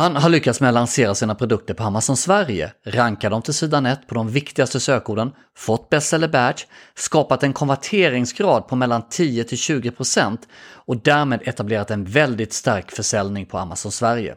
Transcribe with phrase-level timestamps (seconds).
[0.00, 3.86] Han har lyckats med att lansera sina produkter på Amazon Sverige, ranka dem till sidan
[3.86, 9.58] 1 på de viktigaste sökorden, fått bestseller badge, skapat en konverteringsgrad på mellan 10 till
[9.58, 10.38] 20%
[10.86, 14.34] och därmed etablerat en väldigt stark försäljning på Amazon Sverige.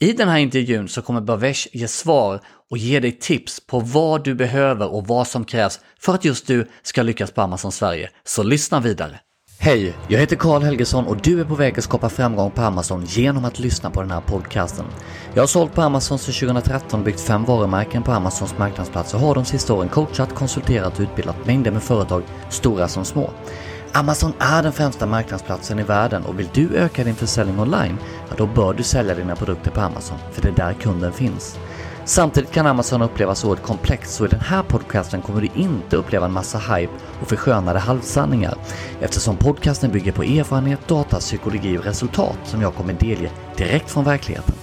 [0.00, 2.40] I den här intervjun så kommer Bavesh ge svar
[2.70, 6.46] och ge dig tips på vad du behöver och vad som krävs för att just
[6.46, 8.10] du ska lyckas på Amazon Sverige.
[8.24, 9.20] Så lyssna vidare!
[9.62, 13.04] Hej, jag heter Karl Helgesson och du är på väg att skapa framgång på Amazon
[13.04, 14.84] genom att lyssna på den här podcasten.
[15.34, 19.20] Jag har sålt på Amazon sedan 2013 och byggt fem varumärken på Amazons marknadsplats och
[19.20, 23.30] har de sista åren coachat, konsulterat och utbildat mängder med företag, stora som små.
[23.92, 28.34] Amazon är den främsta marknadsplatsen i världen och vill du öka din försäljning online, ja
[28.38, 31.58] då bör du sälja dina produkter på Amazon, för det är där kunden finns.
[32.04, 36.26] Samtidigt kan Amazon upplevas oerhört komplext så i den här podcasten kommer du inte uppleva
[36.26, 38.54] en massa hype och förskönade halvsanningar
[39.00, 44.04] eftersom podcasten bygger på erfarenhet, data, psykologi och resultat som jag kommer delge direkt från
[44.04, 44.54] verkligheten.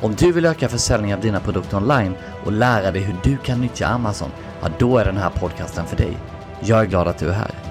[0.00, 2.14] Om du vill öka försäljningen av dina produkter online
[2.44, 4.30] och lära dig hur du kan nyttja Amazon,
[4.62, 6.16] ja då är den här podcasten för dig.
[6.60, 7.61] Jag är glad att du är här.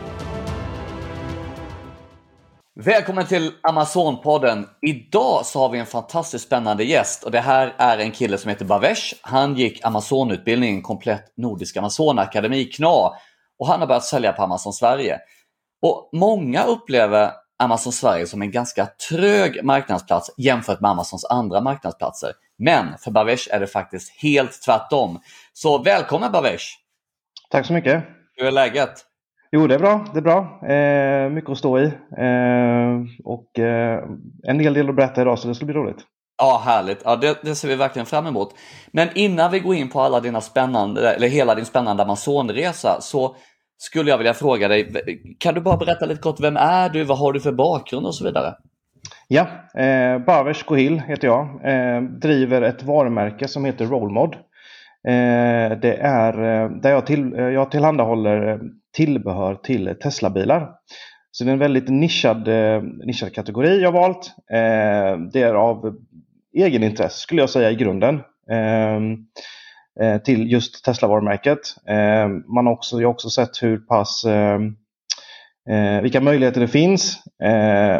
[2.83, 4.67] Välkommen till Amazon-podden.
[4.81, 8.49] Idag så har vi en fantastiskt spännande gäst och det här är en kille som
[8.49, 9.13] heter Bavesh.
[9.21, 13.11] Han gick Amazon-utbildningen komplett Nordisk Amazon Akademi, KNA,
[13.59, 15.19] och han har börjat sälja på Amazon Sverige.
[15.81, 22.31] Och Många upplever Amazon Sverige som en ganska trög marknadsplats jämfört med Amazons andra marknadsplatser.
[22.57, 25.19] Men för Bavesh är det faktiskt helt tvärtom.
[25.53, 26.65] Så välkommen Bavesh!
[27.49, 28.03] Tack så mycket!
[28.35, 29.10] Hur är läget?
[29.51, 30.05] Jo, det är bra.
[30.13, 30.67] Det är bra.
[30.67, 31.85] Eh, mycket att stå i.
[32.17, 34.03] Eh, och eh,
[34.43, 35.97] en hel del att berätta idag, så det ska bli roligt.
[36.37, 37.01] Ja, härligt.
[37.05, 38.55] Ja, det, det, ser vi verkligen fram emot.
[38.91, 43.35] Men innan vi går in på alla dina spännande, eller hela din spännande Amazonresa så
[43.77, 44.93] skulle jag vilja fråga dig,
[45.39, 48.15] kan du bara berätta lite kort, vem är du, vad har du för bakgrund och
[48.15, 48.53] så vidare?
[49.27, 49.47] Ja,
[49.81, 51.41] eh, Bavers Gohill heter jag.
[51.63, 54.35] Eh, driver ett varumärke som heter Rollmod.
[55.07, 58.59] Eh, det är eh, där jag, till, eh, jag tillhandahåller
[58.93, 60.71] tillbehör till Tesla-bilar.
[61.31, 64.33] Så det är en väldigt nischad, eh, nischad kategori jag valt.
[64.51, 65.97] Eh, det är av
[66.53, 68.21] egenintresse skulle jag säga i grunden
[68.51, 69.17] ehm,
[70.01, 71.59] eh, till just Tesla-varumärket.
[71.87, 74.75] Ehm, man har också, jag har också sett hur pass ehm,
[76.01, 77.23] vilka möjligheter det finns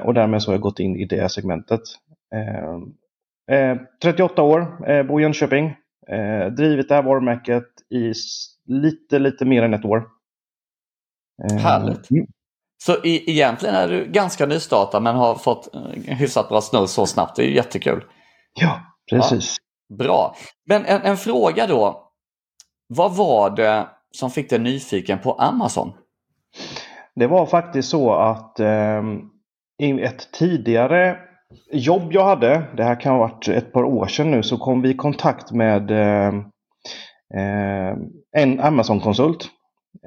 [0.04, 1.82] och därmed så har jag gått in i det segmentet.
[4.04, 5.74] 38 år, bor i Jönköping,
[6.12, 8.14] Eh, drivit det här varumärket i
[8.66, 10.08] lite, lite mer än ett år.
[11.50, 12.12] Eh, Härligt.
[12.12, 12.25] Mm.
[12.84, 17.06] Så i, egentligen är du ganska nystartad men har fått eh, hyfsat bra snurr så
[17.06, 17.35] snabbt.
[17.35, 18.03] Det är jättekul.
[18.53, 18.81] Ja,
[19.12, 19.56] precis.
[19.88, 20.35] Ja, bra.
[20.69, 22.07] Men en, en, fråga då.
[22.88, 25.94] Vad var det som fick dig nyfiken på Amazon?
[27.16, 29.03] Det var faktiskt så att eh,
[29.81, 31.18] i ett tidigare
[31.72, 34.81] jobb jag hade, det här kan ha varit ett par år sedan nu, så kom
[34.81, 36.28] vi i kontakt med eh,
[37.35, 37.96] eh
[38.38, 39.50] en Amazon-konsult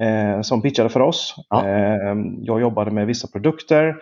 [0.00, 1.34] eh, som pitchade för oss.
[1.50, 1.69] Ja.
[1.69, 3.97] Eh, jag jobbade med vissa produkter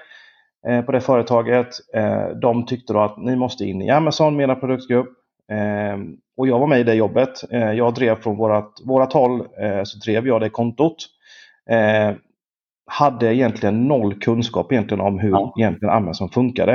[0.69, 1.69] eh, på det företaget.
[1.95, 5.09] Eh, de tyckte då att ni måste in i Amazon med er produktgrupp.
[6.37, 7.31] och jag var med i det jobbet.
[7.51, 9.47] jag drev från vårat, vårat håll,
[9.85, 10.97] så drev jag det kontot
[12.87, 15.55] hade egentligen noll kunskap egentligen om hur ja.
[15.59, 16.75] egentligen Amazon funkade.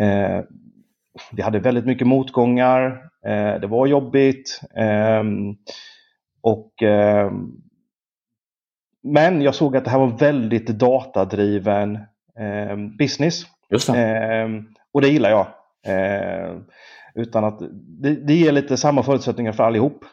[0.00, 0.40] Eh,
[1.32, 3.02] vi hade väldigt mycket motgångar.
[3.26, 4.60] Eh, det var jobbigt.
[6.42, 6.72] Och,
[9.02, 11.98] men jag såg att det här var väldigt datadriven
[12.38, 13.42] ehm, business.
[13.68, 14.64] Det.
[14.92, 15.46] och det gillar jag.
[17.14, 17.58] utan att
[18.00, 20.04] det, det ger lite samma förutsättningar för allihop.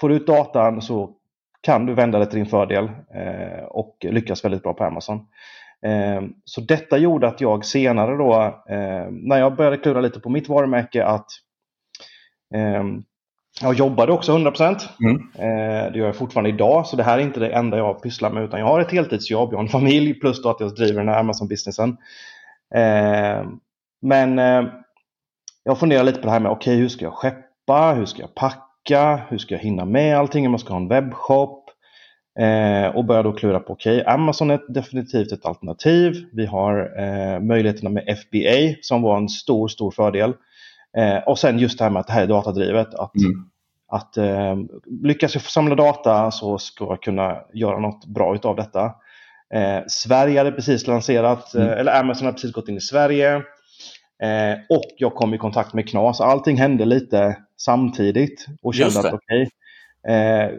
[0.00, 1.18] får du ut datan så
[1.60, 5.26] kan du vända det till din fördel eh, och lyckas väldigt bra på Amazon.
[5.82, 10.30] Ehm, så detta gjorde att jag senare då, ehm, när jag började klura lite på
[10.30, 11.26] mitt varumärke, att
[13.60, 14.76] jag jobbade också 100%.
[15.00, 15.22] Mm.
[15.92, 18.44] Det gör jag fortfarande idag, så det här är inte det enda jag pysslar med,
[18.44, 21.22] utan jag har ett heltidsjobb, jag har en familj, plus att jag driver den här
[21.22, 21.96] Amazon-businessen.
[24.02, 24.38] Men
[25.64, 27.92] jag funderar lite på det här med, okej, okay, hur ska jag skeppa?
[27.96, 29.20] Hur ska jag packa?
[29.28, 30.46] Hur ska jag hinna med allting?
[30.46, 31.64] Om jag ska ha en webbshop?
[32.38, 36.26] Eh, och börjar då klura på, okej, okay, Amazon är definitivt ett alternativ.
[36.32, 40.32] Vi har eh, möjligheterna med FBA som var en stor, stor fördel.
[40.98, 42.94] Eh, och sen just det här med att det här är datadrivet.
[42.94, 43.50] Att, mm.
[43.88, 44.56] att eh,
[45.02, 48.84] lyckas jag få samla data så ska jag kunna göra något bra utav detta.
[49.54, 51.68] Eh, Sverige hade precis lanserat, mm.
[51.68, 53.34] Eh, eller Amazon har precis gått in i Sverige.
[54.22, 56.20] Eh, och jag kom i kontakt med Knas.
[56.20, 59.48] Allting hände lite samtidigt och kände att okej,
[60.02, 60.58] okay,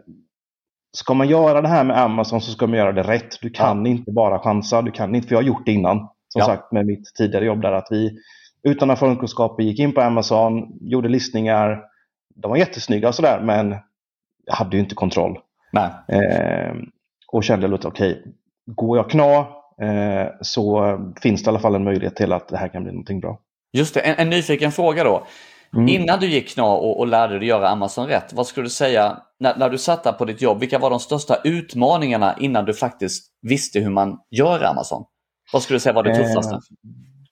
[0.98, 3.42] ska man göra det här med Amazon så ska man göra det rätt.
[3.42, 3.92] Du kan ja.
[3.92, 4.82] inte bara chansa.
[4.82, 5.98] Du kan inte, för jag har gjort det innan.
[6.28, 6.46] Som ja.
[6.46, 8.18] sagt med mitt tidigare jobb där att vi,
[8.64, 11.84] utan förkunskaper, gick in på Amazon, gjorde listningar.
[12.36, 13.76] De var jättesnygga och sådär, men
[14.46, 15.40] jag hade ju inte kontroll.
[16.08, 16.76] Eh,
[17.32, 18.34] och kände lite okej, okay,
[18.66, 19.40] går jag kna
[19.82, 22.92] eh, så finns det i alla fall en möjlighet till att det här kan bli
[22.92, 23.40] någonting bra.
[23.74, 25.28] Just det, en, en nyfiken fråga då.
[25.74, 25.88] Mm.
[25.88, 29.18] Innan du gick kna och, och lärde dig göra Amazon rätt, vad skulle du säga
[29.40, 32.74] när, när du satt där på ditt jobb, vilka var de största utmaningarna innan du
[32.74, 35.06] faktiskt visste hur man gör Amazon?
[35.54, 36.56] Vad skulle du säga var det tuffaste?
[36.56, 36.60] Eh,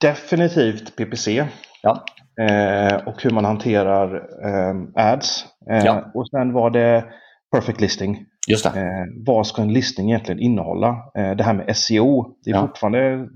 [0.01, 1.45] definitivt PPC.
[1.81, 2.05] Ja.
[2.41, 4.15] Eh, och hur man hanterar
[4.45, 5.45] eh, ads.
[5.69, 6.11] Eh, ja.
[6.13, 7.05] Och sen var det
[7.51, 8.25] perfect listing.
[8.47, 8.79] Just det.
[8.79, 11.11] Eh, vad ska en listing egentligen innehålla?
[11.17, 12.61] Eh, det här med SEO, det är ja.
[12.61, 13.27] fortfarande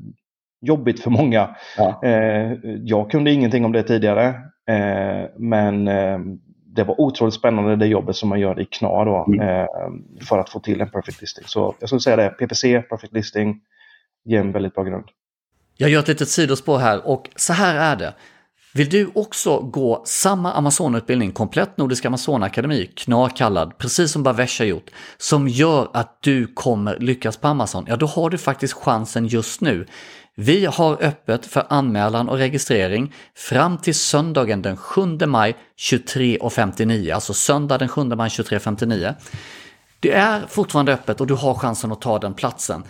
[0.62, 1.56] jobbigt för många.
[1.78, 2.02] Ja.
[2.04, 4.36] Eh, jag kunde ingenting om det tidigare.
[5.38, 5.86] Men
[6.66, 9.68] det var otroligt spännande det jobbet som man gör i KNA då, mm.
[10.30, 11.44] För att få till en perfect listing.
[11.48, 13.62] Så jag skulle säga det, PPC, perfect listing,
[14.26, 15.06] ger en väldigt bra grund.
[15.82, 18.14] Jag gör ett litet sidospår här och så här är det.
[18.74, 24.90] Vill du också gå samma Amazonutbildning, komplett Nordisk Amazonakademi, knarkallad, precis som Bavesh har gjort,
[25.18, 27.86] som gör att du kommer lyckas på Amazon?
[27.88, 29.88] Ja, då har du faktiskt chansen just nu.
[30.36, 37.34] Vi har öppet för anmälan och registrering fram till söndagen den 7 maj 23.59, alltså
[37.34, 39.14] söndag den 7 maj 23.59.
[40.00, 42.84] Det är fortfarande öppet och du har chansen att ta den platsen.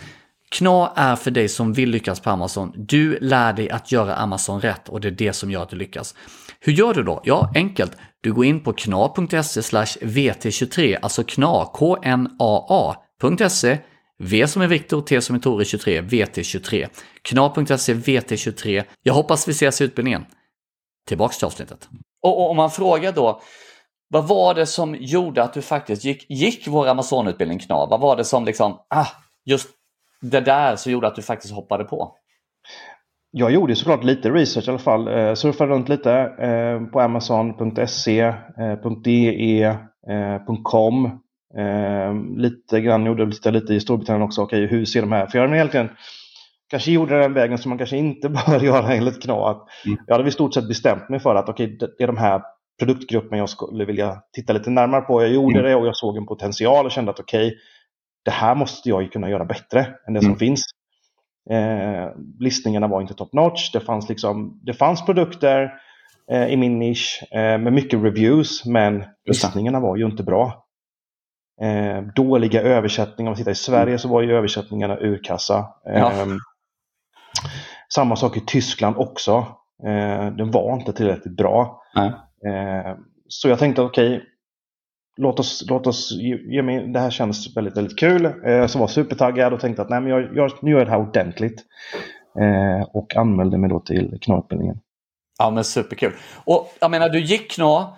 [0.52, 2.72] Kna är för dig som vill lyckas på Amazon.
[2.76, 5.76] Du lär dig att göra Amazon rätt och det är det som gör att du
[5.76, 6.14] lyckas.
[6.60, 7.20] Hur gör du då?
[7.24, 7.96] Ja, enkelt.
[8.20, 9.60] Du går in på kna.se
[10.00, 13.78] vt23, alltså kna, k-n-a-a.se,
[14.18, 16.88] V som är Viktor, T som är Tore 23, VT23.
[17.22, 18.84] Kna.se VT23.
[19.02, 20.24] Jag hoppas vi ses i utbildningen.
[21.08, 21.88] Tillbaks till avsnittet.
[22.22, 23.40] Och, om man frågar då,
[24.08, 27.86] vad var det som gjorde att du faktiskt gick, gick vår Amazonutbildning Kna?
[27.86, 29.06] Vad var det som liksom, ah,
[29.44, 29.68] just
[30.22, 32.16] det där som gjorde att du faktiskt hoppade på?
[33.30, 35.08] Jag gjorde såklart lite research i alla fall.
[35.08, 41.04] Eh, surfade runt lite eh, på Amazon.se, eh, .de, eh, .com.
[41.58, 44.42] Eh, lite grann gjorde lite, lite i Storbritannien också.
[44.42, 45.26] Okej, hur ser de här?
[45.26, 45.88] För jag hade egentligen
[46.70, 49.50] kanske gjorde den vägen som man kanske inte bör göra enligt KNA.
[49.86, 49.98] Mm.
[50.06, 52.42] Jag hade i stort sett bestämt mig för att okej, det är de här
[52.78, 55.22] produktgrupperna jag skulle vilja titta lite närmare på.
[55.22, 55.70] Jag gjorde mm.
[55.70, 57.54] det och jag såg en potential och kände att okej,
[58.24, 60.22] det här måste jag ju kunna göra bättre än det mm.
[60.22, 60.64] som finns.
[61.50, 62.08] Eh,
[62.40, 63.72] listningarna var inte top notch.
[63.72, 65.72] Det fanns, liksom, det fanns produkter
[66.30, 70.64] eh, i min nisch eh, med mycket reviews men listningarna var ju inte bra.
[71.62, 73.28] Eh, dåliga översättningar.
[73.28, 73.98] Om man tittar i Sverige mm.
[73.98, 75.66] så var ju översättningarna urkassa.
[75.84, 76.12] Ja.
[76.12, 76.38] Ehm,
[77.94, 79.46] samma sak i Tyskland också.
[79.86, 81.82] Eh, den var inte tillräckligt bra.
[82.46, 82.96] Eh,
[83.28, 84.26] så jag tänkte okej, okay,
[85.16, 86.12] låt oss, låt oss
[86.52, 88.24] ge mig, det här känns väldigt, väldigt kul.
[88.24, 90.90] Eh, så var supertaggad och tänkte att nej, men jag, jag, nu gör jag det
[90.90, 91.64] här ordentligt.
[92.40, 94.76] Eh, och anmälde mig då till knorrutbildningen.
[95.38, 96.12] Ja men superkul.
[96.44, 97.96] Och jag menar du gick kna.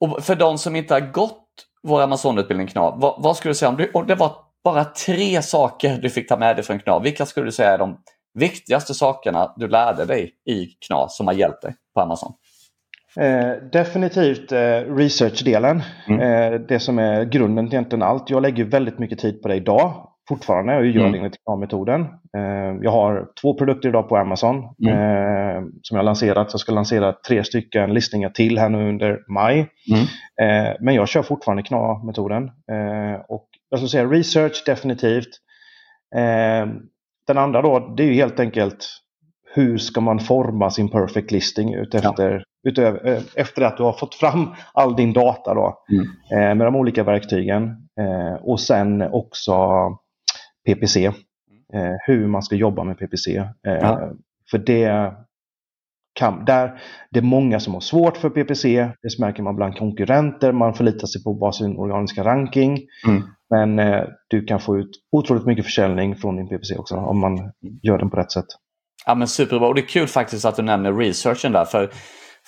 [0.00, 1.46] Och för de som inte har gått
[1.82, 4.32] vår Amazonutbildning KNA, vad, vad, skulle du säga om, du, om det var
[4.64, 7.78] bara tre saker du fick ta med dig från KNA, vilka skulle du säga är
[7.78, 7.98] de
[8.34, 12.32] viktigaste sakerna du lärde dig i KNA som har hjälpt dig på Amazon?
[13.16, 15.82] Eh, definitivt eh, researchdelen.
[16.08, 16.20] Mm.
[16.20, 18.30] Eh, det som är grunden till egentligen allt.
[18.30, 21.12] Jag lägger väldigt mycket tid på det idag fortfarande och gör mm.
[21.12, 22.00] det enligt KNA-metoden.
[22.36, 24.98] Eh, jag har två produkter idag på Amazon mm.
[24.98, 26.48] Eh, som jag lanserat.
[26.52, 29.68] Jag ska lansera tre stycken listningar till här nu under maj.
[29.92, 30.06] Mm.
[30.80, 32.50] Men jag kör fortfarande KNA-metoden.
[33.28, 35.28] och jag skulle säga research definitivt.
[37.26, 38.86] den andra då, det är ju helt enkelt
[39.54, 42.44] hur ska man forma sin perfect listing utefter, ja.
[42.68, 46.58] Utöver, efter att du har fått fram all din data då, mm.
[46.58, 47.76] med de olika verktygen.
[48.40, 49.56] och sen också
[50.66, 51.12] PPC.
[51.74, 53.36] Eh, hur man ska jobba med PPC.
[53.36, 54.12] Eh, ja.
[54.50, 55.12] För det
[56.12, 58.90] kan, där, det är många som har svårt för PPC.
[59.02, 60.52] Det märker man bland konkurrenter.
[60.52, 62.80] Man förlitar sig på bara sin organiska ranking.
[63.06, 63.22] Mm.
[63.50, 67.52] Men eh, du kan få ut otroligt mycket försäljning från din PPC också om man
[67.82, 68.46] gör den på rätt sätt.
[69.06, 71.64] Ja men Superbra och det är kul faktiskt att du nämner researchen där.
[71.64, 71.90] För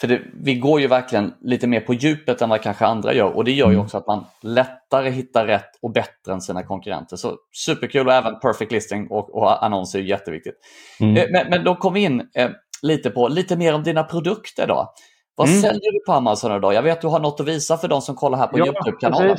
[0.03, 3.37] för det, vi går ju verkligen lite mer på djupet än vad kanske andra gör
[3.37, 3.85] och det gör ju mm.
[3.85, 7.17] också att man lättare hittar rätt och bättre än sina konkurrenter.
[7.17, 10.55] Så superkul och även perfect listing och, och annonser är jätteviktigt.
[11.01, 11.17] Mm.
[11.17, 12.51] Eh, men, men då kom vi in eh,
[12.83, 14.93] lite på lite mer om dina produkter då.
[15.35, 15.61] Vad mm.
[15.61, 16.75] säljer du på Amazon idag?
[16.75, 18.67] Jag vet att du har något att visa för de som kollar här på ja,
[18.67, 19.37] Youtube-kanalen.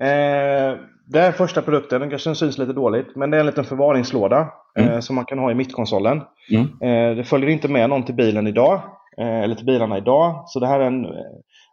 [0.00, 3.64] Eh, det är första produkten, den kanske syns lite dåligt, men det är en liten
[3.64, 4.48] förvaringslåda
[4.78, 4.90] mm.
[4.90, 6.22] eh, som man kan ha i mittkonsolen.
[6.50, 6.62] Mm.
[6.62, 8.82] Eh, det följer inte med någon till bilen idag,
[9.18, 10.42] eller till bilarna idag.
[10.46, 11.02] Så det här är en,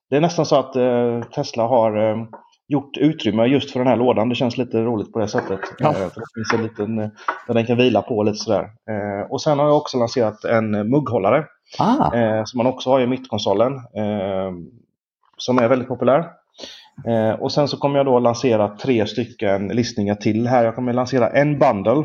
[0.09, 2.25] det är nästan så att eh, Tesla har eh,
[2.67, 4.29] gjort utrymme just för den här lådan.
[4.29, 5.59] Det känns lite roligt på det sättet.
[5.79, 5.91] Ja.
[5.91, 6.95] det finns en liten
[7.47, 8.69] där den kan vila på lite sådär.
[9.29, 11.45] Och sen har jag också lanserat en mugghållare.
[11.79, 12.15] Ah.
[12.15, 13.73] Eh, som man också har i mittkonsolen.
[13.75, 14.51] Eh,
[15.37, 16.25] som är väldigt populär.
[17.07, 20.65] Eh, och sen så kommer jag då lansera tre stycken listningar till här.
[20.65, 22.03] Jag kommer lansera en bundle.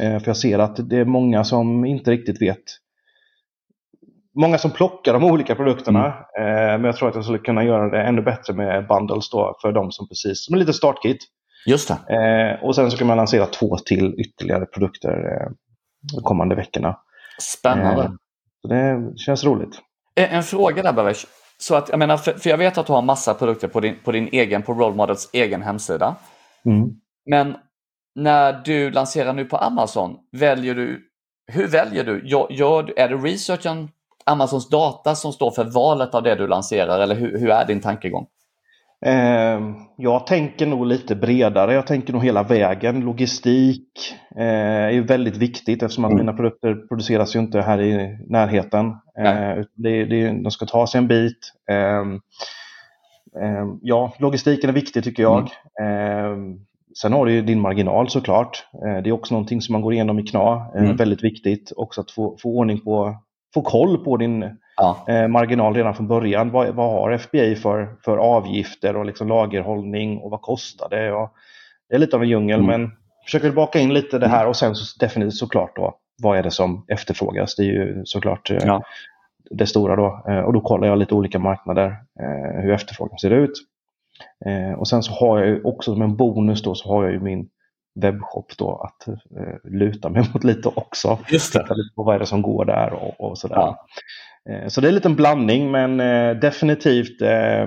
[0.00, 2.62] Eh, för jag ser att det är många som inte riktigt vet
[4.40, 6.14] många som plockar de olika produkterna.
[6.38, 6.48] Mm.
[6.48, 9.58] Eh, men jag tror att jag skulle kunna göra det ännu bättre med bundles då
[9.62, 11.18] för de som precis, som en liten startkit.
[11.66, 12.14] Just det.
[12.16, 15.50] Eh, och sen så kan man lansera två till ytterligare produkter eh,
[16.14, 16.98] de kommande veckorna.
[17.40, 18.12] Spännande.
[18.62, 19.78] Så det känns roligt.
[20.14, 21.26] En, en fråga där Bavesh.
[21.58, 23.96] Så att, jag menar, för, för, jag vet att du har massa produkter på din,
[24.04, 26.16] på din egen, på Role Models egen hemsida.
[26.64, 26.90] Mm.
[27.26, 27.56] Men
[28.14, 31.06] när du lanserar nu på Amazon, väljer du,
[31.52, 32.28] hur väljer du?
[32.28, 33.88] Gör, gör, är det researchen
[34.24, 37.80] Amazons data som står för valet av det du lanserar eller hur, hur är din
[37.80, 38.26] tankegång?
[39.06, 39.60] Eh,
[39.96, 41.74] jag tänker nog lite bredare.
[41.74, 43.00] Jag tänker nog hela vägen.
[43.00, 43.88] Logistik
[44.36, 46.26] eh, är väldigt viktigt eftersom att mm.
[46.26, 48.86] mina produkter produceras ju inte här i närheten.
[49.18, 51.52] Eh, det, det, de ska ta sig en bit.
[51.70, 52.20] Ehm,
[53.42, 55.50] ehm, ja, logistiken är viktig tycker jag.
[55.80, 56.32] Mm.
[56.32, 56.60] Ehm,
[57.00, 58.66] sen har du ju din marginal såklart.
[58.86, 60.70] Eh, det är också någonting som man går igenom i KNA.
[60.74, 60.96] Eh, mm.
[60.96, 63.16] Väldigt viktigt också att få, få ordning på
[63.54, 65.04] få koll på din ja.
[65.08, 66.50] eh, marginal redan från början.
[66.50, 71.12] Vad, vad har FBA för, för avgifter och liksom lagerhållning och vad kostar det?
[71.12, 71.32] Och
[71.88, 72.80] det är lite av en djungel, mm.
[72.80, 72.90] men
[73.24, 76.50] försöker baka in lite det här och sen så definitivt såklart då, vad är det
[76.50, 77.56] som efterfrågas?
[77.56, 78.82] Det är ju såklart eh, ja.
[79.50, 80.24] det stora då.
[80.28, 81.86] Eh, och då kollar jag lite olika marknader,
[82.20, 83.52] eh, hur efterfrågan ser ut.
[84.46, 87.12] Eh, och sen så har jag ju också som en bonus då så har jag
[87.12, 87.48] ju min
[87.94, 91.18] webbshop då att eh, luta mig mot lite också.
[91.28, 91.62] Just det.
[91.62, 93.56] Titta lite på vad är det som går där och, och sådär.
[93.56, 93.86] Ja.
[94.50, 97.66] Eh, så det är en liten blandning men eh, definitivt eh,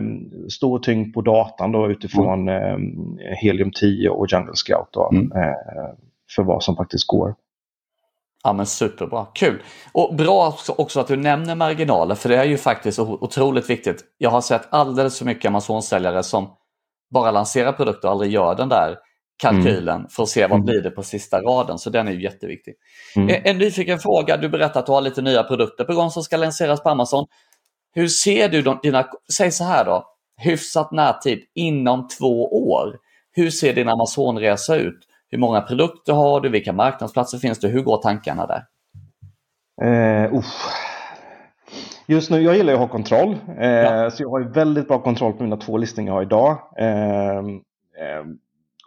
[0.49, 3.19] stor tyngd på datan då utifrån mm.
[3.19, 5.31] eh, Helium 10 och Jungle Scout då, mm.
[5.31, 5.93] Eh,
[6.35, 7.35] för vad som faktiskt går.
[8.43, 9.61] Ja men superbra, kul!
[9.91, 14.03] Och bra också att du nämner marginaler för det är ju faktiskt otroligt viktigt.
[14.17, 16.49] Jag har sett alldeles för mycket Amazon-säljare som
[17.13, 18.97] bara lanserar produkter och aldrig gör den där
[19.43, 20.09] kalkylen mm.
[20.09, 20.65] för att se vad mm.
[20.65, 21.77] blir det på sista raden.
[21.77, 22.73] Så den är ju jätteviktig.
[23.15, 23.29] Mm.
[23.29, 26.23] En, en nyfiken fråga, du berättade att du har lite nya produkter på gång som
[26.23, 27.25] ska lanseras på Amazon.
[27.93, 30.05] Hur ser du de, dina, säg så här då,
[30.37, 32.97] hyfsat närtid, inom två år.
[33.31, 34.99] Hur ser din Amazon-resa ut?
[35.29, 36.49] Hur många produkter har du?
[36.49, 37.67] Vilka marknadsplatser finns det?
[37.67, 38.63] Hur går tankarna där?
[39.83, 40.41] Uh,
[42.05, 43.37] Just nu, jag gillar att ha kontroll.
[43.59, 44.11] Eh, ja.
[44.11, 46.57] Så jag har väldigt bra kontroll på mina två listningar jag har idag.
[46.77, 48.25] Eh, eh,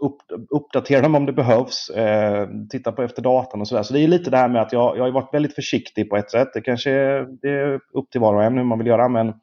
[0.01, 0.17] upp,
[0.51, 3.83] uppdatera dem om det behövs, eh, titta på efter datan och sådär.
[3.83, 6.17] Så det är lite det här med att jag, jag har varit väldigt försiktig på
[6.17, 6.49] ett sätt.
[6.55, 9.35] Det kanske är, det är upp till var och en hur man vill göra men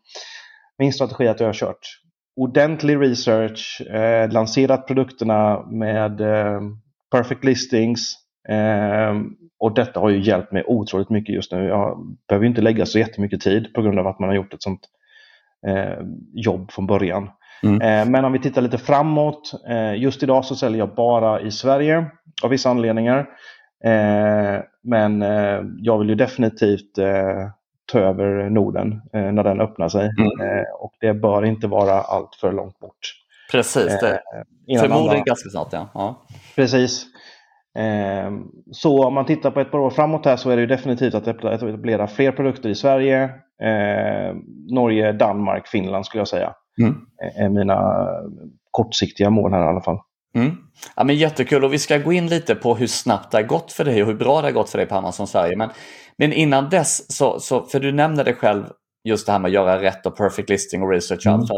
[0.77, 2.03] min strategi är att jag har kört
[2.35, 6.61] ordentlig research, eh, lanserat produkterna med eh,
[7.11, 8.15] perfect listings
[8.49, 9.13] eh,
[9.59, 11.63] och detta har ju hjälpt mig otroligt mycket just nu.
[11.63, 14.63] Jag behöver inte lägga så jättemycket tid på grund av att man har gjort ett
[14.63, 14.87] sånt
[15.67, 17.29] eh, jobb från början.
[17.63, 17.81] Mm.
[17.81, 19.51] Eh, men om vi tittar lite framåt.
[19.69, 22.05] Eh, just idag så säljer jag bara i Sverige
[22.43, 23.29] av vissa anledningar.
[23.85, 25.21] Eh, men
[25.77, 26.95] jag vill ju definitivt
[27.91, 30.09] ta över Norden när den öppnar sig.
[30.19, 30.65] Mm.
[30.79, 33.13] Och det bör inte vara allt för långt bort.
[33.51, 34.21] Precis, det.
[34.79, 35.67] förmodligen ganska snart.
[35.71, 35.89] Ja.
[35.93, 36.21] ja.
[36.55, 37.05] Precis.
[38.71, 41.27] Så om man tittar på ett par år framåt här så är det definitivt att
[41.27, 43.29] etablera fler produkter i Sverige,
[44.69, 46.53] Norge, Danmark, Finland skulle jag säga.
[46.79, 46.95] Mm.
[47.37, 48.07] är mina
[48.71, 49.99] kortsiktiga mål här i alla fall.
[50.35, 50.57] Mm.
[50.95, 53.71] Ja, men jättekul och vi ska gå in lite på hur snabbt det har gått
[53.71, 55.57] för dig och hur bra det har gått för dig på Amazon Sverige.
[55.57, 55.69] Men,
[56.17, 58.63] men innan dess, så, så, för du nämnde det själv,
[59.03, 61.27] just det här med att göra rätt och perfect listing och research.
[61.27, 61.41] Mm.
[61.41, 61.49] Att,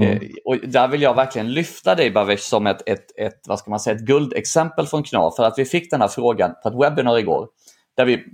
[0.00, 0.12] mm.
[0.12, 3.70] eh, och där vill jag verkligen lyfta dig Bavesh som ett, ett, ett, vad ska
[3.70, 5.30] man säga, ett guldexempel från KNA.
[5.36, 7.48] För att vi fick den här frågan på ett webbinar igår
[7.96, 8.24] där vi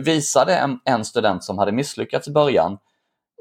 [0.00, 2.78] visade en, en student som hade misslyckats i början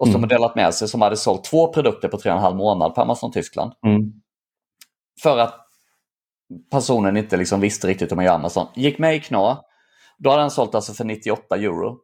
[0.02, 0.22] och som mm.
[0.22, 2.96] har delat med sig som hade sålt två produkter på tre och en halv månad
[2.96, 3.74] på Amazon Tyskland.
[3.86, 4.12] Mm.
[5.24, 5.56] För att
[6.72, 8.68] personen inte liksom visste riktigt hur man gör Amazon.
[8.76, 9.62] Gick med i KNA,
[10.18, 11.98] då hade han sålt alltså för 98 euro.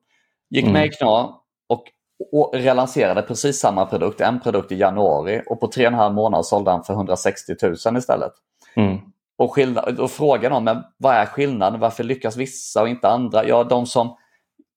[0.50, 0.74] Gick mm.
[0.74, 1.36] med i KNA
[1.70, 1.84] och,
[2.32, 6.16] och relanserade precis samma produkt, en produkt i januari och på tre och en halv
[6.16, 8.32] månad sålde han för 160 000 istället.
[8.75, 8.98] Mm.
[9.38, 11.80] Och, skillnad, och frågan om men vad är skillnaden?
[11.80, 13.48] Varför lyckas vissa och inte andra?
[13.48, 14.18] Ja, de som,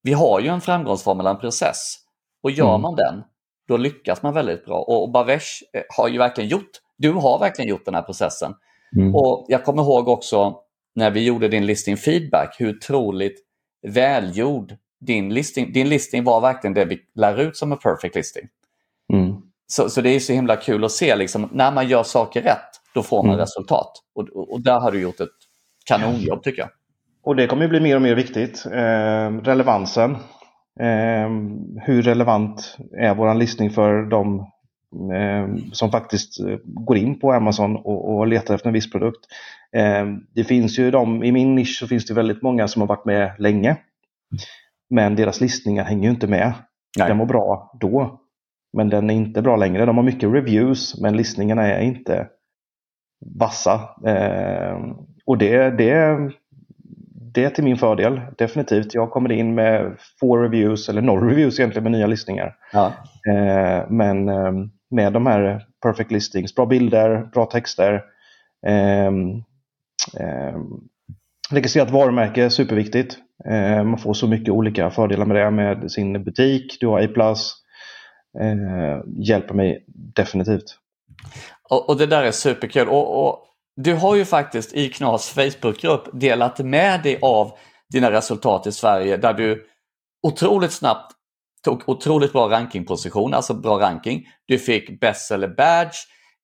[0.02, 1.96] vi har ju en framgångsformel, en process.
[2.42, 2.80] Och gör mm.
[2.80, 3.22] man den,
[3.68, 4.78] då lyckas man väldigt bra.
[4.78, 8.54] Och Bavesh eh, har ju verkligen gjort, du har verkligen gjort den här processen.
[8.96, 9.14] Mm.
[9.14, 10.58] Och Jag kommer ihåg också
[10.94, 13.44] när vi gjorde din listing feedback, hur otroligt
[13.86, 18.48] välgjord din listing, din listing var verkligen det vi lär ut som en perfect listing.
[19.12, 19.36] Mm.
[19.66, 22.80] Så, så det är så himla kul att se, liksom, när man gör saker rätt,
[22.94, 23.40] då får man mm.
[23.40, 23.92] resultat.
[24.14, 25.28] Och, och, där har du gjort ett
[25.84, 26.70] kanonjobb tycker jag.
[27.22, 28.66] Och det kommer bli mer och mer viktigt.
[28.66, 30.16] Eh, relevansen
[31.82, 34.46] hur relevant är vår listning för de
[35.14, 39.20] eh, som faktiskt eh, går in på Amazon och, och letar efter en viss produkt.
[39.76, 42.86] Eh, det finns ju de, i min nisch så finns det väldigt många som har
[42.86, 43.76] varit med länge.
[44.90, 46.52] Men deras listningar hänger ju inte med.
[46.98, 47.08] Nej.
[47.08, 48.20] Den var bra då,
[48.72, 49.86] men den är inte bra längre.
[49.86, 52.28] De har mycket reviews, men listningarna är inte
[53.38, 53.80] vassa.
[55.26, 56.18] Och det, det,
[57.34, 58.94] det är till min fördel, definitivt.
[58.94, 62.56] Jag kommer in med få reviews, eller noll reviews egentligen, med nya listningar.
[62.72, 62.92] Ja.
[63.28, 64.52] Eh, men eh,
[64.90, 68.02] med de här perfect listings, bra bilder, bra texter.
[68.66, 69.06] Eh,
[70.20, 70.56] eh,
[71.50, 73.18] registrerat varumärke, superviktigt.
[73.44, 77.34] Eh, man får så mycket olika fördelar med det, med sin butik, du har A+,
[78.40, 80.76] eh, hjälper mig definitivt.
[81.70, 82.88] Och, och, det där är superkul.
[82.88, 83.38] Och, och,
[83.82, 87.52] du har ju faktiskt i Knas Facebookgrupp delat med dig av
[87.92, 89.66] dina resultat i Sverige där du
[90.22, 91.12] otroligt snabbt
[91.64, 94.26] tog otroligt bra rankingposition, alltså bra ranking.
[94.46, 95.96] Du fick bestseller badge.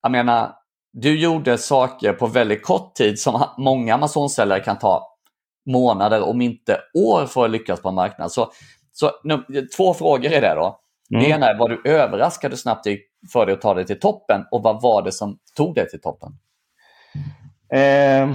[0.03, 0.53] Jag menar,
[0.93, 5.03] du gjorde saker på väldigt kort tid som många Amazon-säljare kan ta
[5.67, 8.33] månader, om inte år, för att lyckas på en marknad.
[8.33, 8.53] Så,
[8.93, 10.81] så nu, två frågor är det då.
[11.11, 11.23] Mm.
[11.23, 13.03] Det ena är, var du överraskad hur snabbt det gick
[13.33, 14.45] för dig att ta dig till toppen?
[14.51, 16.33] Och vad var det som tog dig till toppen?
[17.73, 18.35] Eh,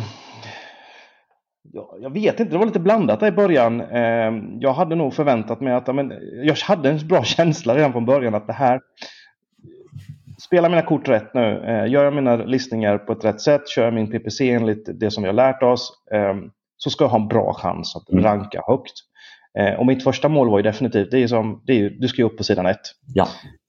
[1.73, 3.81] ja, jag vet inte, det var lite blandat i början.
[3.81, 8.05] Eh, jag hade nog förväntat mig att, men, jag hade en bra känsla redan från
[8.05, 8.81] början att det här
[10.41, 13.83] Spela mina kort rätt nu, eh, gör jag mina listningar på ett rätt sätt, kör
[13.83, 16.35] jag min PPC enligt det som vi har lärt oss, eh,
[16.77, 18.23] så ska jag ha en bra chans att mm.
[18.23, 18.93] ranka högt.
[19.59, 22.07] Eh, och mitt första mål var ju definitivt, det är som, det är ju, du
[22.07, 22.81] ska ju upp på sidan ett.
[23.13, 23.27] Ja.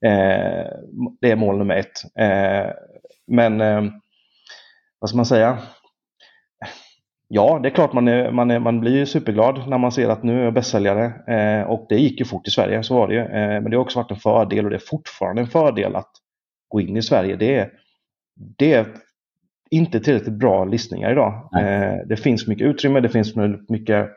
[0.08, 0.66] Eh,
[1.20, 2.18] det är mål nummer ett.
[2.18, 2.72] Eh,
[3.26, 3.82] men eh,
[5.02, 5.58] vad ska man säga?
[7.28, 10.22] Ja, det är klart man, är, man, är, man blir superglad när man ser att
[10.22, 11.04] nu är jag bästsäljare.
[11.26, 13.20] Eh, och det gick ju fort i Sverige, så var det ju.
[13.20, 16.10] Eh, men det har också varit en fördel och det är fortfarande en fördel att
[16.68, 17.36] gå in i Sverige.
[17.36, 17.70] Det är,
[18.58, 18.86] det är
[19.70, 21.48] inte tillräckligt bra listningar idag.
[22.06, 23.36] det finns mycket utrymme, det finns
[23.68, 24.10] mycket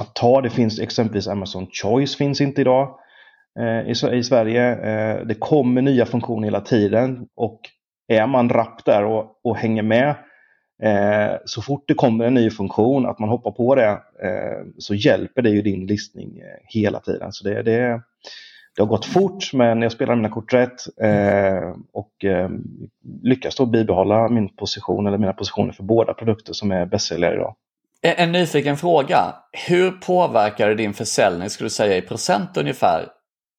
[0.00, 0.40] att ta.
[0.40, 2.98] Det finns exempelvis Amazon Choice finns inte idag
[3.58, 4.72] eh, i, i, Sverige.
[4.72, 7.60] Eh, det kommer nya funktioner hela tiden och
[8.08, 10.14] är man rapp där och, och hänger med
[10.82, 13.88] eh, så fort det kommer en ny funktion, att man hoppar på det,
[14.22, 17.32] eh, så hjälper det ju din listning eh, hela tiden.
[17.32, 18.02] Så det, det,
[18.76, 22.48] det har gått fort men jag spelar mina kort rätt eh, och eh,
[23.22, 27.54] lyckas då bibehålla min position eller mina positioner för båda produkter som är bästsäljare idag.
[28.02, 29.34] En nyfiken fråga.
[29.68, 33.08] Hur påverkade din försäljning, skulle du säga i procent ungefär,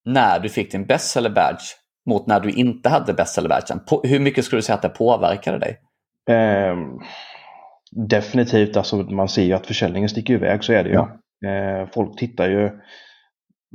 [0.06, 1.63] när du fick din bestseller badge
[2.06, 3.80] mot när du inte hade bestseller badgen?
[4.04, 5.80] Hur mycket skulle du säga att det påverkade dig?
[6.30, 6.78] Eh,
[7.92, 10.96] definitivt, alltså man ser ju att försäljningen sticker iväg, så är det ju.
[10.96, 11.10] Ja.
[11.50, 12.70] Eh, folk tittar ju,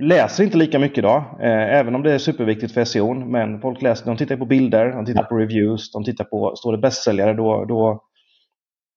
[0.03, 3.15] läser inte lika mycket idag, eh, även om det är superviktigt för SEO.
[3.15, 5.27] Men folk läser, de tittar på bilder, de tittar ja.
[5.27, 8.03] på reviews, de tittar på, står det bästsäljare då, då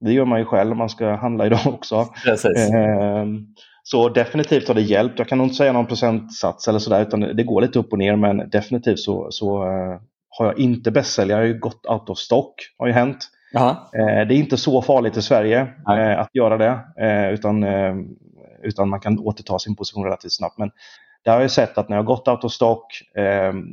[0.06, 1.96] det gör man ju själv om man ska handla idag också.
[1.96, 3.26] Eh,
[3.84, 5.20] så definitivt har det hjälpt.
[5.20, 7.98] Jag kan nog inte säga någon procentsats eller sådär, utan det går lite upp och
[7.98, 8.16] ner.
[8.16, 12.18] Men definitivt så, så uh, har jag inte bästsäljare, jag har ju gått out of
[12.18, 13.28] stock, har ju hänt.
[14.00, 16.80] Uh, det är inte så farligt i Sverige uh, att göra det,
[17.34, 17.64] utan,
[18.64, 20.58] utan man kan återta sin position relativt snabbt.
[20.58, 20.72] Men
[21.26, 22.86] där har jag sett att när jag gått out of stock,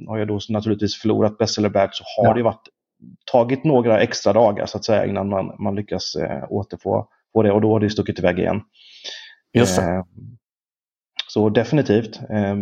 [0.08, 2.34] har jag då naturligtvis förlorat bestseller back, så har ja.
[2.34, 2.68] det varit
[3.32, 6.16] tagit några extra dagar så att säga innan man, man lyckas
[6.48, 8.60] återfå få det och då har det stuckit iväg igen.
[9.58, 10.02] Just eh,
[11.28, 12.20] så definitivt.
[12.30, 12.56] Eh,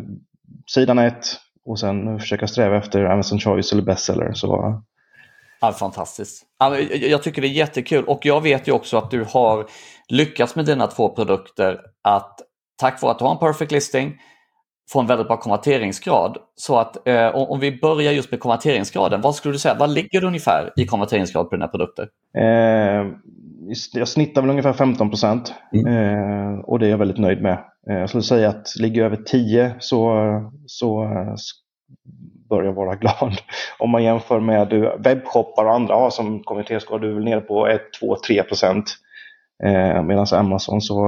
[0.67, 1.27] sidan ett
[1.65, 4.33] och sen försöka sträva efter Amazon Choice eller Bestseller.
[4.33, 4.83] Så...
[5.61, 6.43] Ja, fantastiskt.
[6.91, 9.67] Jag tycker det är jättekul och jag vet ju också att du har
[10.09, 12.41] lyckats med dina två produkter att
[12.77, 14.21] tack vare att du har en perfect listing
[14.92, 16.37] få en väldigt bra konverteringsgrad.
[16.55, 20.20] Så att eh, om vi börjar just med konverteringsgraden, vad skulle du säga, vad ligger
[20.20, 22.09] det ungefär i konverteringsgrad på dina produkter?
[22.38, 23.07] Eh,
[23.92, 25.87] jag snittar väl ungefär 15 procent mm.
[25.87, 27.64] eh, och det är jag väldigt nöjd med.
[27.90, 30.20] Eh, jag skulle säga att ligger över 10 så,
[30.66, 31.35] så eh,
[32.49, 33.33] bör jag vara glad.
[33.79, 34.68] Om man jämför med
[34.99, 38.85] webbshoppar och andra har som konverteringsgrad, du är väl nere på 1, 2, 3 procent.
[39.64, 41.07] Eh, Medan Amazon så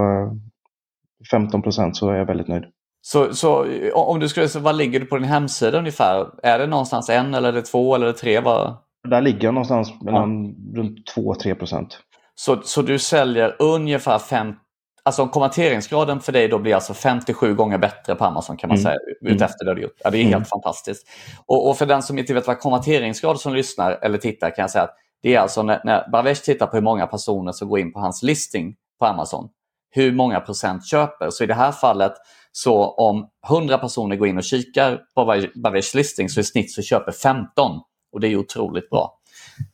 [1.30, 2.64] 15 procent så är jag väldigt nöjd.
[3.10, 6.30] Så, så om du skulle, så vad ligger du på din hemsida ungefär?
[6.42, 8.40] Är det någonstans en eller är det två eller tre?
[8.40, 8.76] Vad?
[9.08, 10.80] Där ligger jag någonstans mellan ja.
[10.80, 11.98] runt 2-3 procent.
[12.34, 14.54] Så, så du säljer ungefär 5,
[15.02, 18.84] alltså konverteringsgraden för dig då blir alltså 57 gånger bättre på Amazon kan man mm.
[18.84, 19.34] säga mm.
[19.34, 19.96] utefter det du gjort.
[20.04, 20.32] Ja, det är mm.
[20.32, 21.08] helt fantastiskt.
[21.46, 24.70] Och, och, för den som inte vet vad konverteringsgrad som lyssnar eller tittar kan jag
[24.70, 27.78] säga att det är alltså när, när Bavesh tittar på hur många personer som går
[27.78, 29.48] in på hans listing på Amazon.
[29.90, 31.30] Hur många procent köper.
[31.30, 32.12] Så i det här fallet
[32.58, 36.82] Så om 100 personer går in och kikar på Bavesh listing så i snitt så
[36.82, 37.80] köper 15.
[38.12, 39.20] Och det är otroligt bra.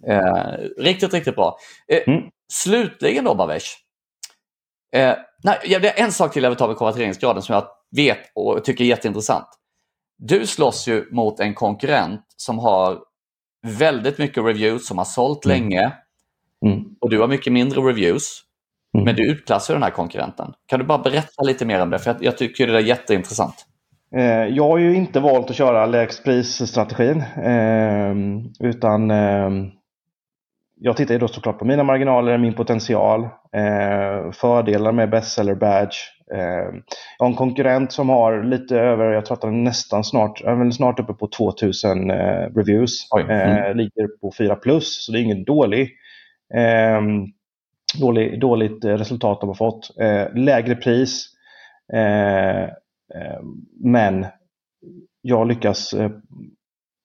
[0.09, 1.59] Eh, riktigt, riktigt bra.
[1.89, 2.23] Eh, mm.
[2.53, 3.67] Slutligen då Bavesh.
[4.97, 7.67] Eh, nej, det är en sak till jag vill ta med konverteringsgraden som jag
[7.97, 9.49] vet och tycker är jätteintressant.
[10.19, 12.99] Du slåss ju mot en konkurrent som har
[13.67, 15.59] väldigt mycket reviews, som har sålt mm.
[15.59, 15.93] länge.
[16.67, 16.85] Mm.
[17.01, 18.43] Och du har mycket mindre reviews.
[18.95, 19.05] Mm.
[19.05, 20.53] Men du utklassar den här konkurrenten.
[20.67, 21.99] Kan du bara berätta lite mer om det?
[21.99, 23.67] För jag, jag tycker det är jätteintressant.
[24.17, 27.25] Eh, jag har ju inte valt att köra lägst pris-strategin.
[27.37, 28.15] Eh,
[28.69, 29.51] utan eh,
[30.81, 33.29] jag tittar ju då såklart på mina marginaler, min potential,
[34.33, 35.97] fördelar med bestseller badge.
[37.19, 40.43] jag har en konkurrent som har lite över, jag tror att den är nästan snart,
[40.73, 42.11] snart uppe på 2000
[42.57, 43.13] reviews.
[43.13, 43.77] Mm.
[43.77, 45.91] ligger på 4 plus, så det är ingen dålig
[48.01, 49.91] dålig, dåligt eh, resultat de har fått.
[50.01, 51.27] Eh, lägre pris.
[51.93, 53.41] Eh, eh
[53.81, 54.27] men
[55.23, 56.11] jag lyckas eh,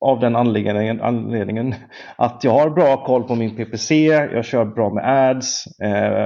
[0.02, 1.76] av den anledningen, anledningen,
[2.16, 6.26] att jag har bra koll på min PPC, jag kör bra med ads, eh,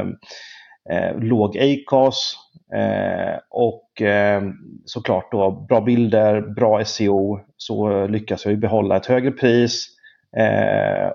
[0.90, 2.36] eh, låg Acos
[2.76, 4.42] eh, och eh,
[4.86, 9.88] såklart då bra bilder, bra SEO så lyckas jag behålla ett högre pris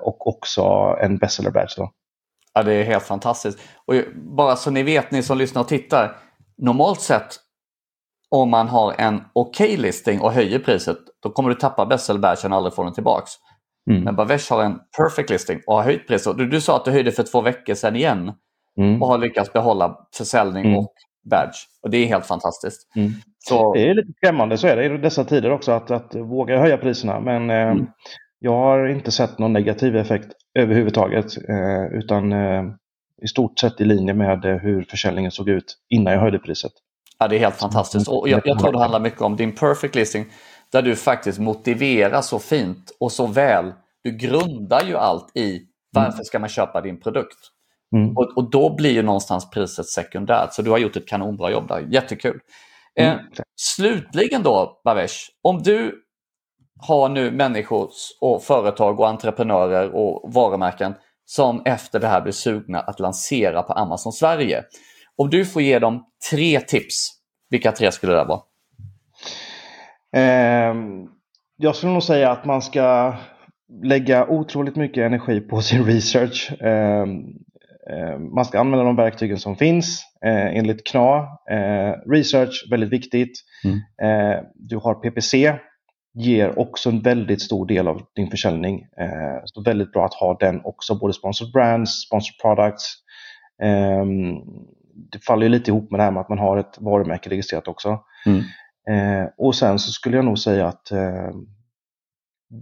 [0.00, 0.62] och också
[1.00, 1.74] en bestseller badge.
[1.76, 1.90] Då.
[2.54, 3.58] Ja, det är helt fantastiskt.
[3.86, 6.16] Och bara så ni vet, ni som lyssnar och tittar.
[6.58, 7.36] Normalt sett
[8.30, 12.52] om man har en okej okay listing och höjer priset, då kommer du tappa bestsellerbatchen
[12.52, 13.30] och aldrig få den tillbaks.
[13.90, 14.04] Mm.
[14.04, 16.38] Men Bavesh har en perfect listing och har höjt priset.
[16.38, 18.32] Du, du sa att du höjde för två veckor sedan igen
[18.78, 19.02] mm.
[19.02, 20.78] och har lyckats behålla försäljning mm.
[20.78, 20.92] och
[21.30, 21.56] badge.
[21.82, 22.96] Och Det är helt fantastiskt.
[22.96, 23.12] Mm.
[23.38, 23.74] Så...
[23.74, 26.76] Det är lite skrämmande, så är det i dessa tider också, att, att våga höja
[26.76, 27.20] priserna.
[27.20, 27.86] Men eh, mm.
[28.38, 31.48] jag har inte sett någon negativ effekt överhuvudtaget.
[31.48, 32.64] Eh, utan eh,
[33.22, 36.72] i stort sett i linje med eh, hur försäljningen såg ut innan jag höjde priset.
[37.18, 38.08] Ja, det är helt fantastiskt.
[38.08, 40.26] Och jag, jag tror det handlar mycket om din perfect listing
[40.72, 43.72] där du faktiskt motiverar så fint och så väl.
[44.02, 47.38] Du grundar ju allt i varför ska man köpa din produkt?
[47.96, 48.16] Mm.
[48.16, 50.52] Och, och, då blir ju någonstans priset sekundärt.
[50.52, 51.86] Så du har gjort ett kanonbra jobb där.
[51.90, 52.40] Jättekul.
[53.00, 53.18] Mm.
[53.18, 53.20] Eh,
[53.56, 56.02] slutligen då, Bavesh, om du
[56.80, 62.80] har nu människor och företag och entreprenörer och varumärken som efter det här blir sugna
[62.80, 64.64] att lansera på Amazon Sverige.
[65.16, 67.10] Om du får ge dem tre tips,
[67.50, 68.40] vilka tre skulle det vara?
[70.16, 70.74] Eh,
[71.56, 73.14] jag skulle nog säga att man ska
[73.82, 76.52] lägga otroligt mycket energi på sin research.
[76.62, 77.02] Eh,
[77.90, 81.18] eh, man ska använda de verktygen som finns eh, enligt KNA.
[81.50, 83.32] Eh, research, väldigt viktigt.
[83.64, 83.78] Mm.
[84.02, 85.58] Eh, du har PPC
[86.18, 88.86] ger också en väldigt stor del av din försäljning.
[89.00, 92.94] Eh, så väldigt bra att ha den också, både sponsored brands, sponsored products.
[93.62, 94.04] Eh,
[95.12, 97.68] det faller ju lite ihop med det här med att man har ett varumärke registrerat
[97.68, 97.98] också.
[98.26, 98.42] Mm.
[98.90, 101.30] Eh, och sen så skulle jag nog säga att eh,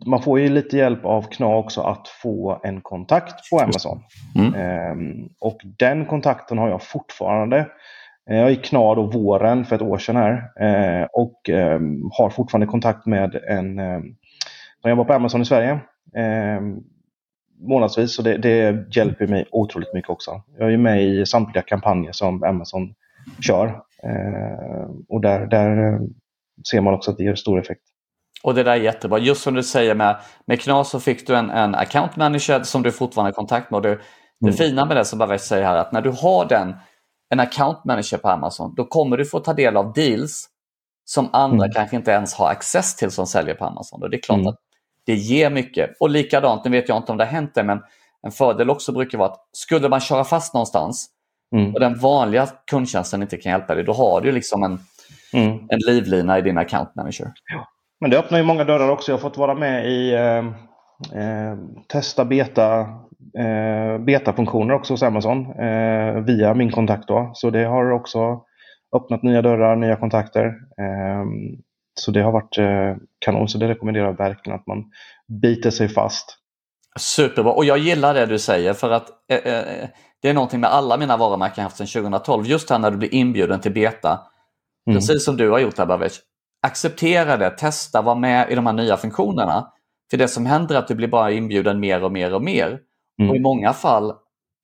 [0.07, 4.03] man får ju lite hjälp av KNA också att få en kontakt på Amazon.
[4.37, 4.55] Mm.
[4.55, 7.67] Ehm, och den kontakten har jag fortfarande.
[8.31, 12.31] Eh, jag gick knar då våren för ett år sedan här eh, och ehm, har
[12.31, 14.03] fortfarande kontakt med en ehm,
[14.81, 15.81] som jobbar på Amazon i Sverige
[16.17, 16.77] ehm,
[17.61, 20.43] månadsvis så det, det, hjälper mig otroligt mycket också.
[20.59, 22.95] Jag är med i samtliga kampanjer som Amazon
[23.41, 23.83] kör
[25.09, 25.99] och där, där
[26.71, 27.83] ser man också att det ger stor effekt.
[28.43, 29.19] Och det där är jättebra.
[29.19, 32.83] Just som du säger med, med Knas så fick du en, en account manager som
[32.83, 33.77] du fortfarande har kontakt med.
[33.77, 33.99] Och det,
[34.41, 34.53] det mm.
[34.53, 36.75] fina med det som Bavesh säger här att när du har den
[37.31, 40.49] en account manager på Amazon, då kommer du få ta del av deals
[41.05, 41.75] som andra mm.
[41.75, 44.03] kanske inte ens har access till som säljer på Amazon.
[44.03, 44.49] Och det är klart mm.
[44.49, 44.59] att
[45.07, 45.91] det ger mycket.
[46.01, 47.83] Och likadant, nu vet jag inte om det har hänt det, men
[48.23, 51.09] en fördel också brukar vara att skulle man köra fast någonstans
[51.55, 51.75] mm.
[51.75, 54.81] och den vanliga kundtjänsten inte kan hjälpa dig, då har du liksom en,
[55.33, 55.59] mm.
[55.69, 57.33] en livlina i din account manager.
[57.53, 57.69] Ja.
[58.01, 59.13] Men det öppnar ju många dörrar också.
[59.13, 60.39] Jag har fått vara med i eh,
[61.23, 61.59] eh,
[61.89, 62.87] testa beta
[63.39, 67.09] eh, betafunktioner också hos Amazon eh, via min kontakt.
[67.09, 67.31] Då.
[67.35, 68.43] Så det har också
[68.97, 70.45] öppnat nya dörrar, nya kontakter.
[70.81, 71.25] Eh,
[72.01, 74.85] så det har varit eh, kanon, så det rekommenderar jag verkligen att man
[75.43, 76.39] biter sig fast.
[76.99, 79.89] Superbra, och jag gillar det du säger för att eh,
[80.23, 82.47] det är någonting med alla mina varumärken haft sedan 2012.
[82.47, 84.21] Just här när du blir inbjuden till beta,
[84.87, 84.97] mm.
[84.97, 86.21] precis som du har gjort här Babic.
[86.67, 89.73] Acceptera det, testa, var med i de här nya funktionerna.
[90.11, 92.79] För det som händer är att du blir bara inbjuden mer och mer och mer.
[93.19, 93.31] Mm.
[93.31, 94.13] Och I många fall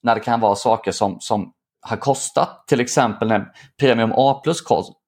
[0.02, 4.60] när det kan vara saker som, som har kostat, till exempel när Premium A plus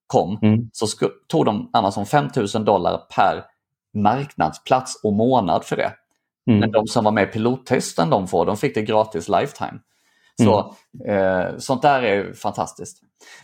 [0.07, 0.70] kom, mm.
[0.72, 0.87] så
[1.28, 3.44] tog de Amazon 5000 dollar per
[3.94, 5.92] marknadsplats och månad för det.
[6.46, 6.61] Mm.
[6.61, 9.78] Men de som var med i pilottesten de får, de fick det gratis lifetime.
[10.42, 10.74] Så,
[11.12, 13.00] eh, sånt där är fantastiskt.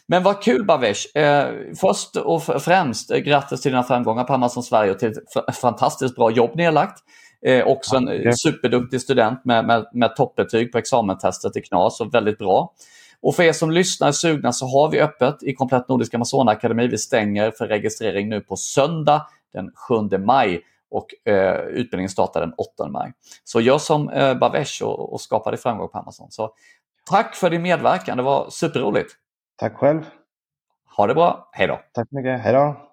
[0.07, 1.17] Men vad kul Bavesh!
[1.17, 5.09] Eh, först och främst, eh, grattis till dina framgångar på Amazon Sverige och till
[5.49, 7.03] ett fantastiskt bra jobb nedlagt.
[7.47, 12.05] Eh, också en ja, superduktig student med, med, med toppbetyg på examentestet i KNAS, så
[12.05, 12.75] väldigt bra.
[13.23, 16.87] Och för er som lyssnar och sugna så har vi öppet i Komplett Nordisk Amazonakademi.
[16.87, 19.71] Vi stänger för registrering nu på söndag den
[20.11, 23.13] 7 maj och eh, utbildningen startar den 8 maj.
[23.45, 26.31] Så gör som eh, Bavesh och, och skapa dig framgång på Amazon.
[26.31, 26.55] Så,
[27.11, 29.13] tack för din medverkan, det var superroligt.
[29.57, 30.03] Tack själv.
[30.97, 31.81] Ha det bra, hej då.
[31.93, 32.90] Tack så mycket, hej då.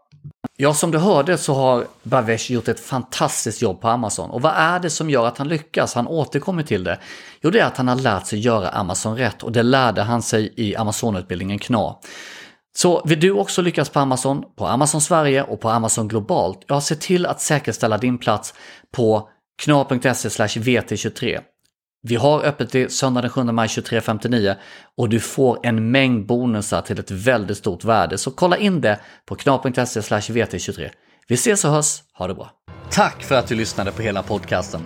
[0.60, 4.30] Ja, som du hörde så har Bavesh gjort ett fantastiskt jobb på Amazon.
[4.30, 5.94] Och vad är det som gör att han lyckas?
[5.94, 7.00] Han återkommer till det.
[7.42, 10.22] Jo, det är att han har lärt sig göra Amazon rätt och det lärde han
[10.22, 11.96] sig i Amazonutbildningen KNA.
[12.78, 16.60] Så vill du också lyckas på Amazon, på Amazon Sverige och på Amazon globalt?
[16.68, 18.54] Ja, se till att säkerställa din plats
[18.92, 19.30] på
[19.64, 21.40] kna.se vt23.
[22.02, 24.56] Vi har öppet till söndag den 7 maj 23.59
[24.98, 28.18] och du får en mängd bonusar till ett väldigt stort värde.
[28.18, 30.90] Så kolla in det på kna.se vt23.
[31.28, 32.52] Vi ses och hörs, ha det bra!
[32.92, 34.82] Tack för att du lyssnade på hela podcasten.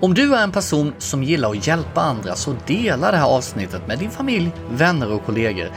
[0.00, 3.86] Om du är en person som gillar att hjälpa andra så dela det här avsnittet
[3.86, 5.70] med din familj, vänner och kollegor.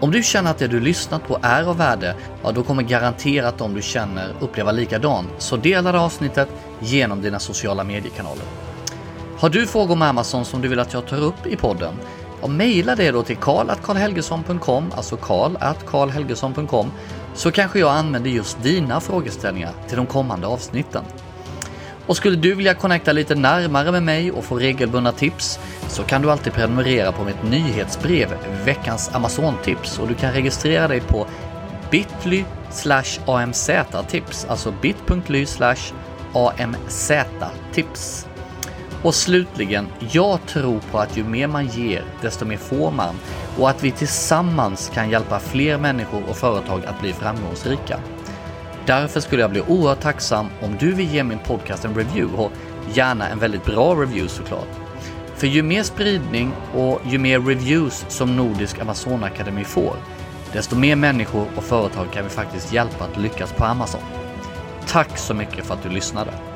[0.00, 3.58] Om du känner att det du lyssnat på är av värde, ja då kommer garanterat
[3.58, 5.28] de du känner uppleva likadant.
[5.38, 6.48] Så dela det avsnittet
[6.80, 8.67] genom dina sociala mediekanaler.
[9.38, 11.94] Har du frågor om Amazon som du vill att jag tar upp i podden?
[12.42, 16.92] Ja, mejla det då till karl.karlhelgesson.com, alltså karl.karlhelgesson.com,
[17.34, 21.04] så kanske jag använder just dina frågeställningar till de kommande avsnitten.
[22.06, 26.22] Och skulle du vilja connecta lite närmare med mig och få regelbundna tips så kan
[26.22, 28.28] du alltid prenumerera på mitt nyhetsbrev
[28.64, 31.26] Veckans Amazon-tips och du kan registrera dig på
[31.90, 32.44] bit.ly
[33.26, 35.46] amz-tips, alltså bit.ly
[36.34, 38.28] amz-tips.
[39.02, 43.14] Och slutligen, jag tror på att ju mer man ger, desto mer får man
[43.58, 48.00] och att vi tillsammans kan hjälpa fler människor och företag att bli framgångsrika.
[48.86, 52.52] Därför skulle jag bli oerhört tacksam om du vill ge min podcast en review och
[52.94, 54.68] gärna en väldigt bra review såklart.
[55.36, 59.96] För ju mer spridning och ju mer reviews som Nordisk Amazonakademi får,
[60.52, 64.00] desto mer människor och företag kan vi faktiskt hjälpa att lyckas på Amazon.
[64.86, 66.47] Tack så mycket för att du lyssnade!